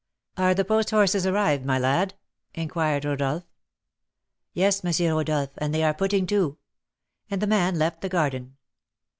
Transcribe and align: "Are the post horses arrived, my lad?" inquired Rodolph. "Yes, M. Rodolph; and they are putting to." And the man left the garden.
"Are 0.35 0.55
the 0.55 0.65
post 0.65 0.89
horses 0.89 1.27
arrived, 1.27 1.63
my 1.63 1.77
lad?" 1.77 2.15
inquired 2.55 3.05
Rodolph. 3.05 3.43
"Yes, 4.51 4.83
M. 4.83 4.91
Rodolph; 5.15 5.51
and 5.59 5.75
they 5.75 5.83
are 5.83 5.93
putting 5.93 6.25
to." 6.25 6.57
And 7.29 7.39
the 7.39 7.45
man 7.45 7.77
left 7.77 8.01
the 8.01 8.09
garden. 8.09 8.57